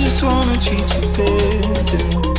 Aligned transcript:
just 0.00 0.22
wanna 0.22 0.56
treat 0.58 0.88
you 0.96 1.08
better. 1.12 2.33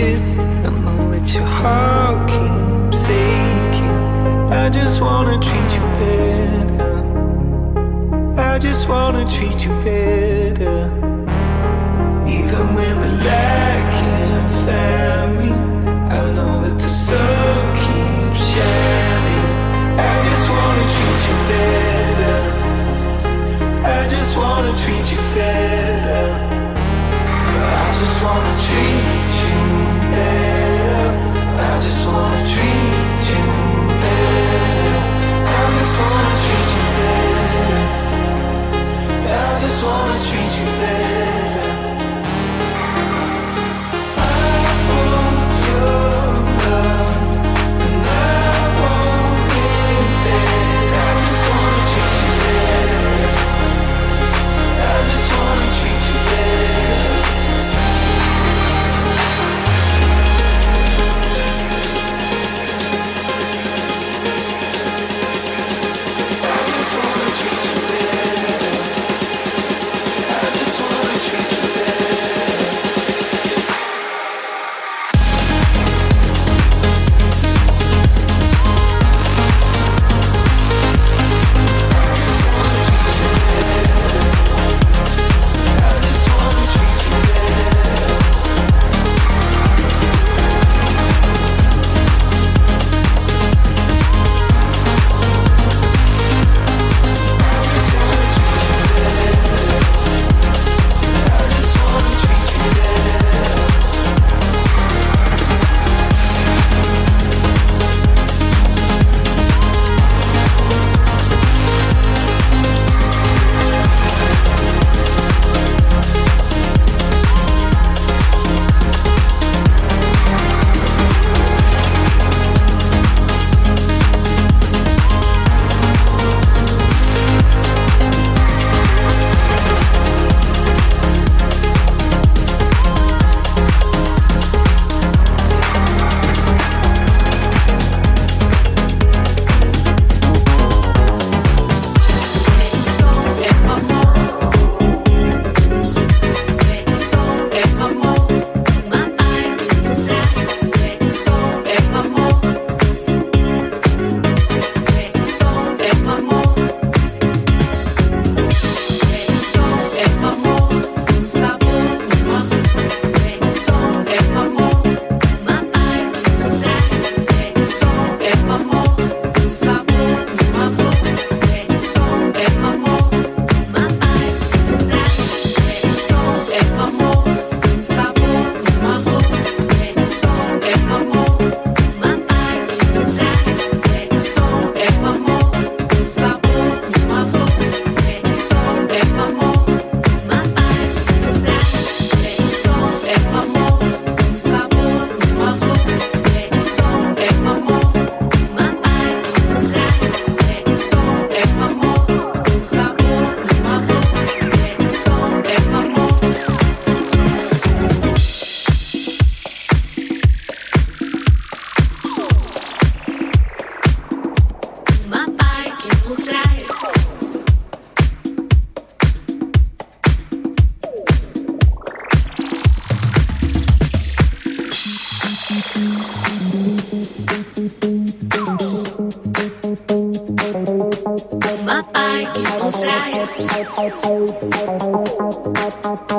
it. 0.00 0.20
I 0.66 0.70
know 0.70 1.10
that 1.10 1.34
your 1.34 1.44
heart 1.44 2.28
keeps 2.28 3.08
aching. 3.08 3.98
I 4.50 4.68
just 4.70 5.00
wanna 5.00 5.38
treat 5.38 5.70
you 5.76 5.84
better. 6.00 6.94
I 8.36 8.58
just 8.58 8.88
wanna 8.88 9.24
treat 9.30 9.64
you 9.64 9.72
better. 9.84 10.90
Even 12.26 12.64
when 12.76 12.96
we're 13.00 13.18
lacking 13.30 14.48
family, 14.66 15.52
I 16.10 16.20
know 16.34 16.60
that 16.62 16.78
the 16.78 16.88
sun. 16.88 17.43
wanna 36.00 36.34
treat 36.44 36.68
you 36.74 36.84
better. 36.96 37.82
I 39.26 39.60
just 39.60 39.80
wanna 39.84 40.18
treat 40.28 40.52
you 40.58 40.66
better. 40.80 41.03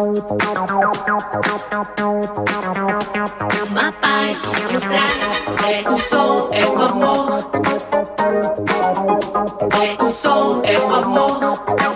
Uma 0.05 0.21
paz, 3.93 4.39
um 4.69 4.77
sexo, 4.79 5.29
é 5.65 5.89
o 5.89 5.97
som, 5.97 6.49
é 6.51 6.63
o 6.63 6.79
amor. 6.79 7.39
É 9.73 10.03
o 10.03 10.09
som, 10.11 10.61
é 10.63 10.77
o 10.77 10.95
amor. 10.95 11.39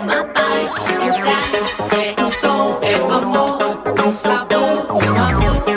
Uma 0.02 0.24
paz, 0.24 0.74
um 0.98 1.12
sexo, 1.14 1.82
é 1.94 2.20
o 2.20 2.28
som, 2.30 2.78
é 2.82 2.96
o 2.96 3.12
amor. 3.12 3.58
Um 4.04 4.10
sabor, 4.10 4.86
um 4.90 4.98
amor. 4.98 5.69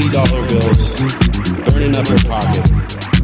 $50 0.00 0.48
bills 0.48 1.02
burning 1.68 1.94
up 1.96 2.08
her 2.08 2.18
pocket. 2.24 2.64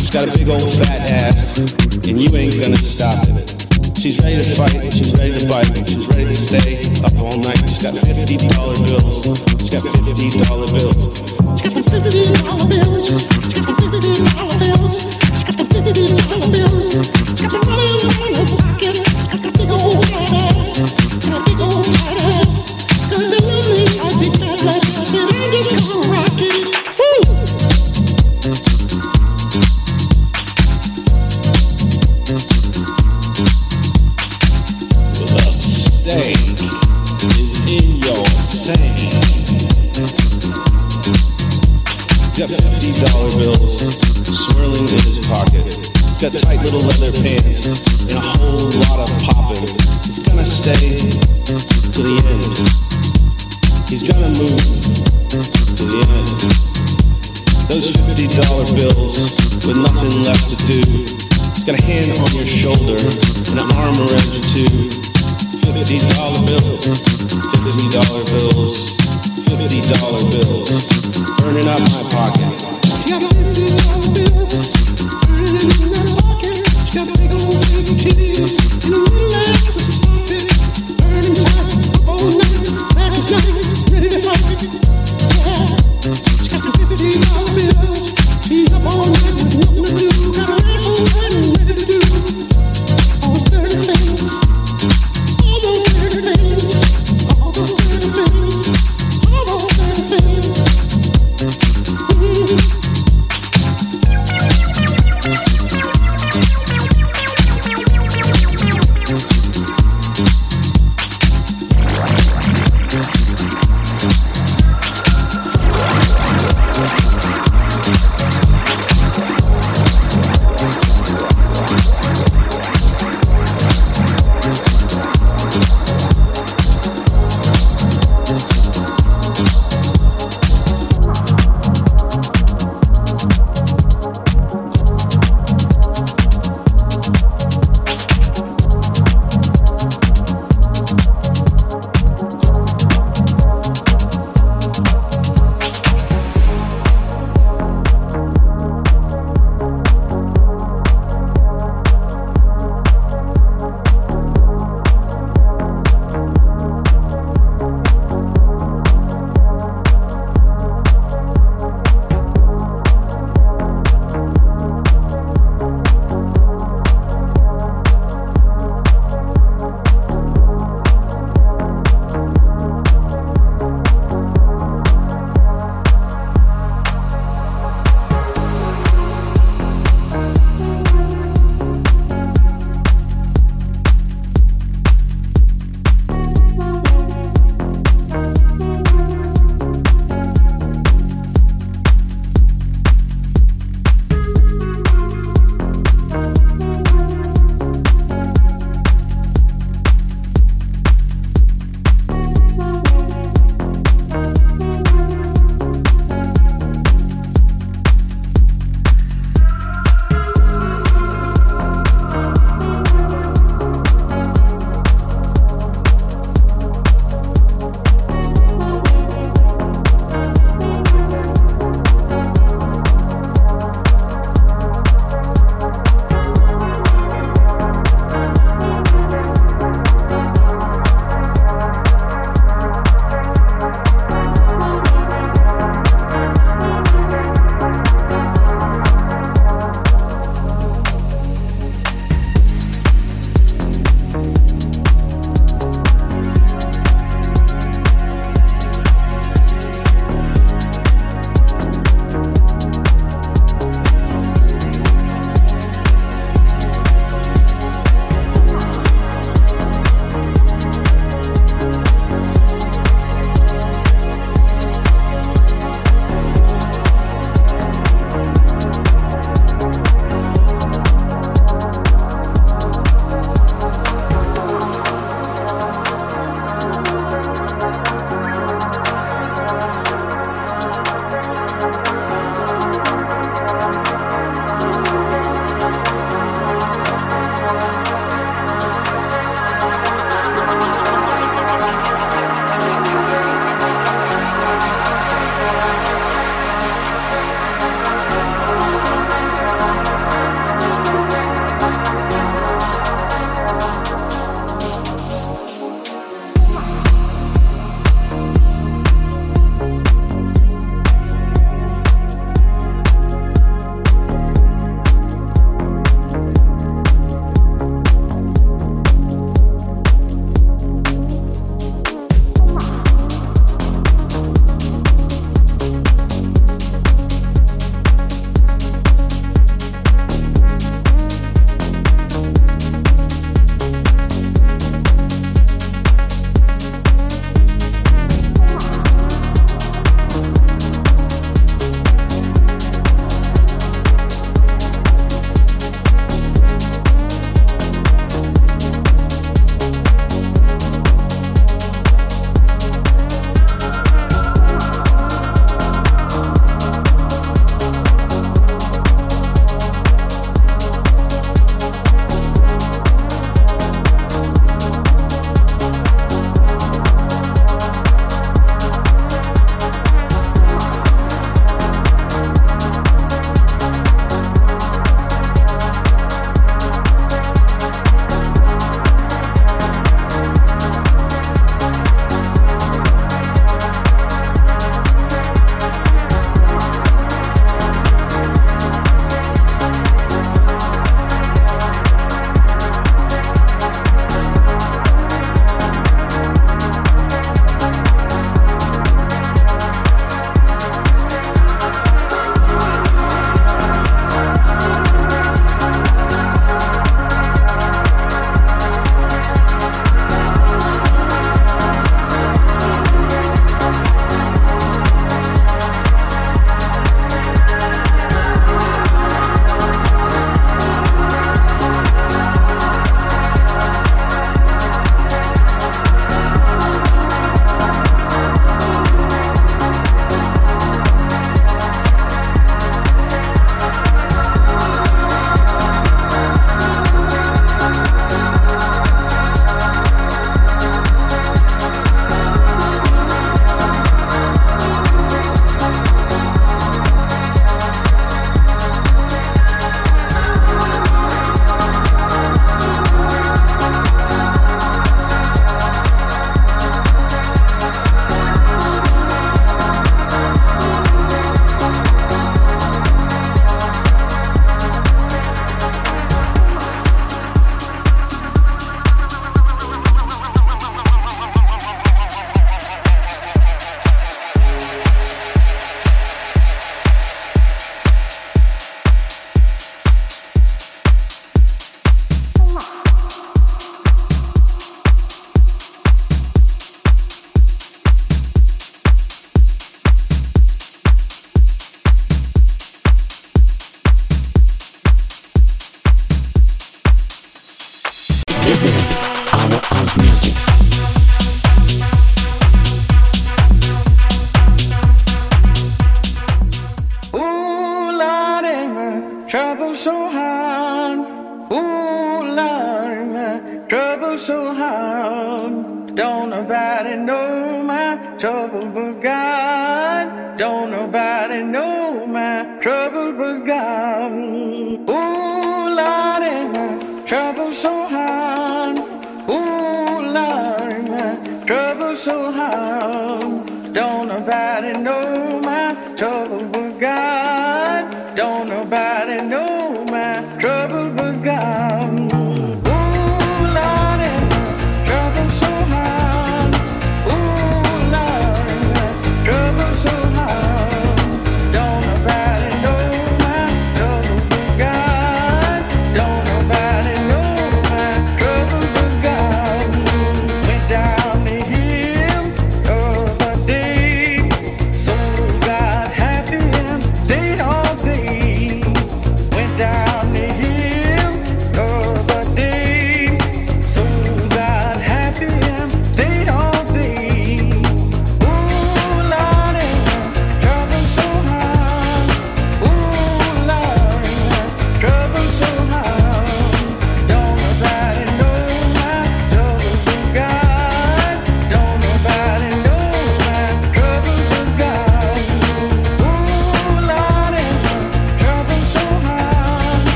She's 0.00 0.10
got 0.10 0.28
a 0.28 0.32
big 0.32 0.48
old 0.48 0.62
fat 0.74 1.10
ass, 1.10 1.72
and 2.08 2.20
you 2.20 2.34
ain't 2.36 2.60
gonna 2.60 2.76
stop 2.76 3.28
it. 3.28 3.54
She's 3.96 4.18
ready 4.18 4.42
to 4.42 4.54
fight, 4.56 4.92
she's 4.92 5.12
ready 5.14 5.38
to 5.38 5.46
bite, 5.46 5.70
she's 5.88 6.06
ready 6.08 6.26
to 6.26 6.34
stay 6.34 6.82
up 7.04 7.14
all 7.16 7.38
night. 7.38 7.58
She's 7.70 7.82
got 7.82 7.94
fifty 7.94 8.36
dollar 8.36 8.74
bills. 8.74 9.22
She's 9.62 9.70
got 9.70 9.82
fifty 9.82 10.30
dollar 10.42 10.66
bills. 10.66 10.98
She's 11.22 11.62
got 11.62 11.74
the 11.74 11.82
fifty 11.86 12.22
dollar 12.42 12.66
bills. 12.66 13.06
She's 13.46 13.62
got 13.62 13.78
the 13.78 13.86
fifty 13.86 14.18
dollar 14.34 14.58
bills. 14.58 14.98
She's 15.30 15.44
got 15.46 15.56
the 15.58 15.66
fifty 15.70 16.06
dollar 16.10 16.50
bills. 16.50 16.90
She's 16.90 17.46
got 17.46 17.52
the 17.54 17.70
money 17.70 17.86
in 17.86 17.98
the 18.02 18.33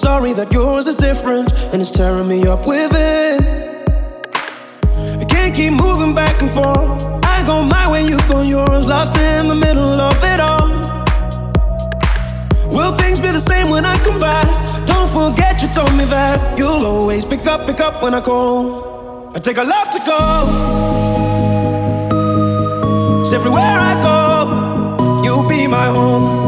sorry 0.00 0.32
that 0.32 0.50
yours 0.50 0.86
is 0.86 0.96
different 0.96 1.52
and 1.72 1.82
it's 1.82 1.90
tearing 1.90 2.26
me 2.26 2.46
up 2.46 2.66
within. 2.66 3.44
I 5.20 5.24
can't 5.28 5.54
keep 5.54 5.74
moving 5.74 6.14
back 6.14 6.40
and 6.40 6.50
forth. 6.50 7.04
I 7.24 7.44
go 7.46 7.62
my 7.62 7.86
way, 7.92 8.04
you 8.04 8.16
go 8.26 8.40
yours, 8.40 8.86
lost 8.86 9.14
in 9.18 9.48
the 9.48 9.54
middle 9.54 10.00
of 10.00 10.16
it 10.24 10.40
all. 10.40 10.68
Will 12.74 12.96
things 12.96 13.20
be 13.20 13.28
the 13.28 13.40
same 13.40 13.68
when 13.68 13.84
I 13.84 13.96
come 13.98 14.16
back? 14.16 14.46
Don't 14.86 15.10
forget 15.10 15.60
you 15.60 15.68
told 15.68 15.92
me 15.92 16.06
that 16.06 16.58
you'll 16.58 16.86
always 16.86 17.26
pick 17.26 17.46
up, 17.46 17.66
pick 17.66 17.80
up 17.80 18.02
when 18.02 18.14
I 18.14 18.22
call. 18.22 19.32
I 19.34 19.38
take 19.38 19.58
a 19.58 19.64
left 19.64 19.92
to 19.92 19.98
go. 19.98 20.22
It's 23.20 23.34
everywhere 23.34 23.78
I 23.92 23.94
go, 24.02 25.22
you'll 25.22 25.46
be 25.46 25.66
my 25.66 25.84
home. 25.84 26.39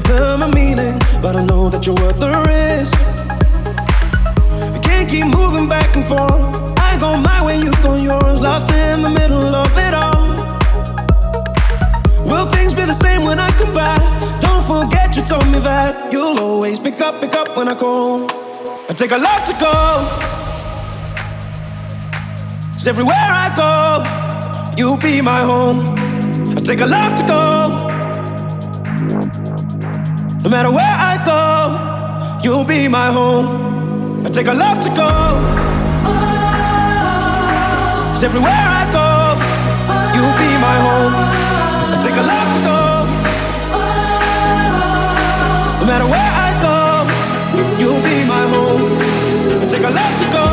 give 0.00 0.16
them 0.16 0.42
a 0.42 0.48
meaning, 0.48 0.98
but 1.22 1.34
I 1.34 1.44
know 1.44 1.68
that 1.70 1.84
you're 1.86 1.94
worth 1.96 2.20
the 2.20 2.30
risk. 2.46 2.96
I 4.76 4.78
can't 4.80 5.08
keep 5.08 5.26
moving 5.26 5.68
back 5.68 5.96
and 5.96 6.06
forth. 6.06 6.78
I 6.78 6.96
go 7.00 7.16
my 7.16 7.44
way, 7.44 7.58
you 7.58 7.72
go 7.82 7.96
yours, 7.96 8.40
lost 8.40 8.70
in 8.70 9.02
the 9.02 9.10
middle 9.10 9.54
of 9.54 9.70
it 9.76 9.94
all. 9.94 10.28
Will 12.30 12.46
things 12.46 12.72
be 12.72 12.84
the 12.84 12.92
same 12.92 13.22
when 13.24 13.38
I 13.40 13.50
come 13.58 13.72
back? 13.72 14.00
Don't 14.40 14.64
forget 14.64 15.16
you 15.16 15.22
told 15.22 15.46
me 15.46 15.58
that 15.60 16.12
you'll 16.12 16.38
always 16.38 16.78
pick 16.78 17.00
up, 17.00 17.20
pick 17.20 17.34
up 17.34 17.56
when 17.56 17.68
I 17.68 17.74
call. 17.74 18.24
I 18.88 18.94
take 18.94 19.10
a 19.10 19.18
lot 19.18 19.46
to 19.46 19.52
go. 19.54 19.74
Cause 22.74 22.86
everywhere 22.86 23.16
I 23.18 23.48
go, 23.62 24.74
you'll 24.76 24.96
be 24.96 25.20
my 25.22 25.40
home. 25.40 25.78
I 26.56 26.60
take 26.60 26.80
a 26.80 26.86
life 26.86 27.16
to 27.18 27.26
go. 27.26 27.87
No 30.48 30.52
matter 30.52 30.70
where 30.70 30.96
I 31.12 31.14
go, 31.26 32.40
you'll 32.42 32.64
be 32.64 32.88
my 32.88 33.12
home. 33.12 34.24
I 34.24 34.30
take 34.30 34.46
a 34.46 34.54
love 34.54 34.80
to 34.80 34.88
go. 34.88 35.10
Cause 38.08 38.24
everywhere 38.24 38.56
I 38.80 38.84
go, 38.90 39.08
you'll 40.16 40.38
be 40.40 40.50
my 40.56 40.76
home. 40.86 41.12
I 41.92 42.00
take 42.00 42.16
a 42.16 42.24
love 42.32 42.48
to 42.56 42.60
go. 42.64 42.80
No 45.80 45.86
matter 45.86 46.06
where 46.06 46.32
I 46.46 46.50
go, 46.64 46.78
you'll 47.78 48.02
be 48.02 48.24
my 48.24 48.44
home. 48.48 49.62
I 49.62 49.66
take 49.68 49.82
a 49.82 49.90
love 49.90 50.16
to 50.18 50.32
go. 50.32 50.47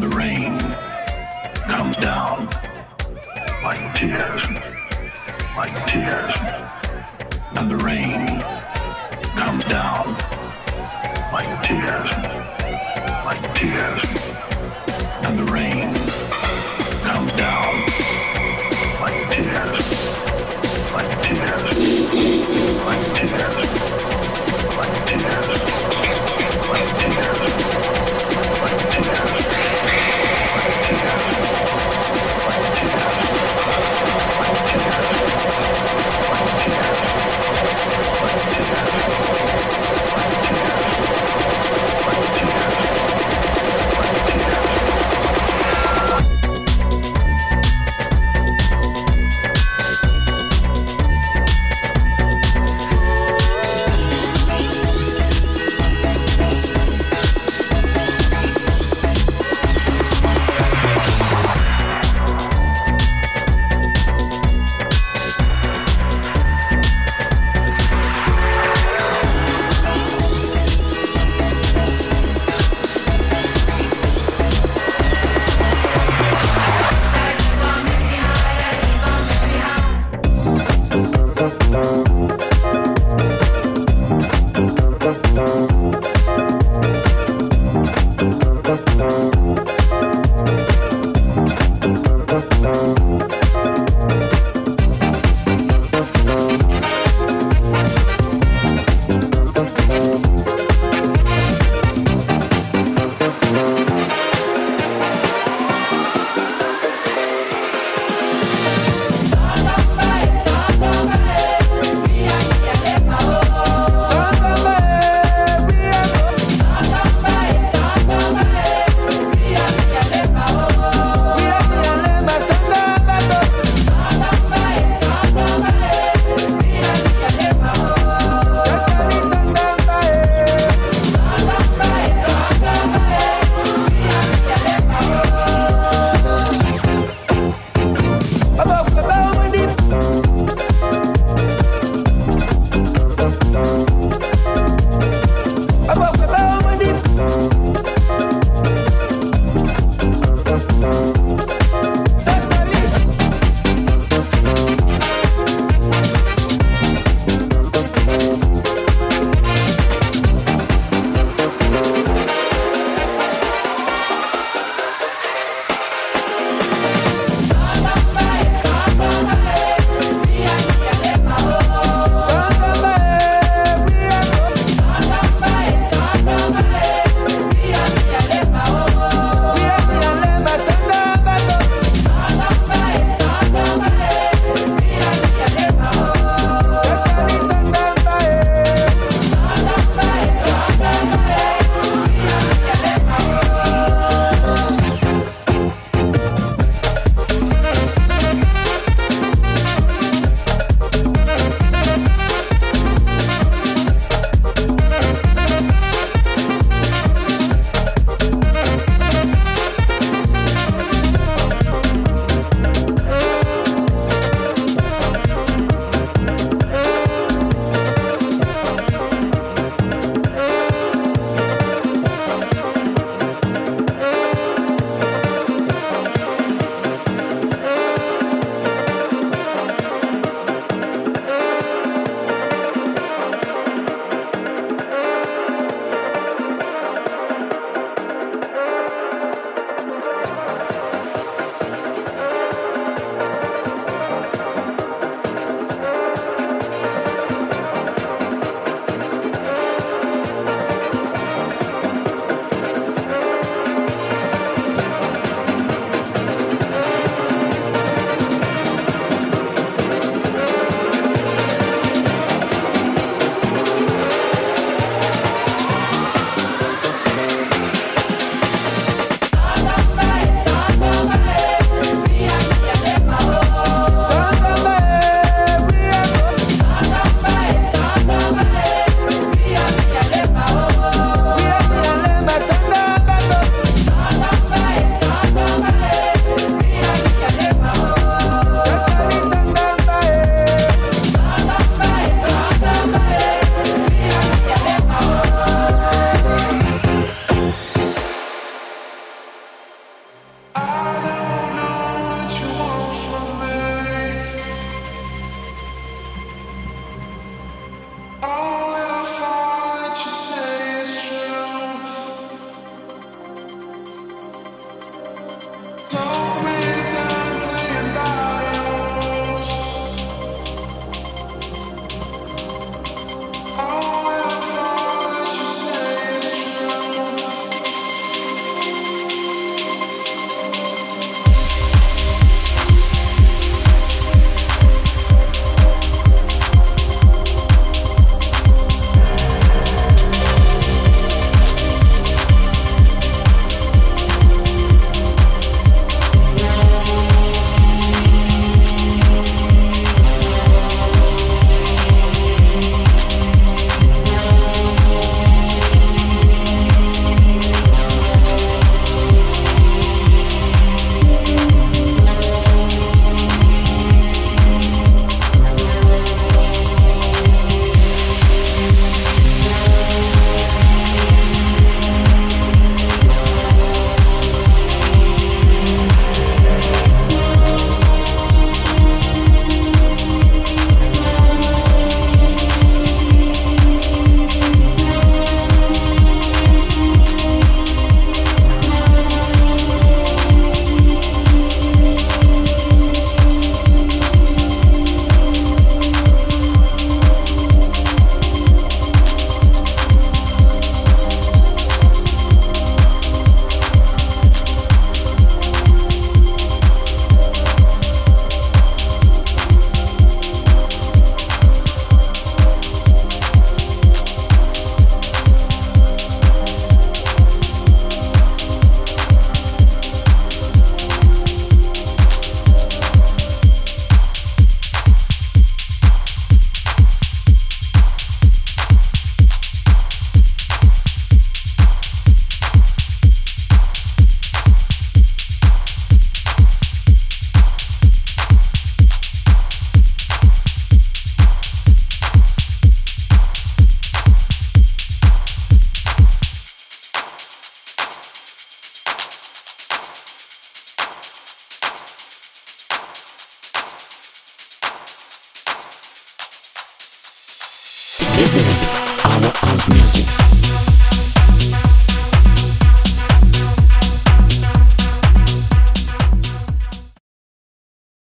the 0.00 0.08
rain 0.08 0.58
comes 1.66 1.94
down 1.96 2.46
like 3.62 3.94
tears, 3.94 4.42
like 5.54 5.86
tears, 5.86 6.34
and 7.52 7.70
the 7.70 7.76
rain 7.76 8.40
comes 9.36 9.62
down 9.64 10.14
like 11.32 11.62
tears, 11.62 12.10
like 13.26 13.54
tears. 13.54 14.19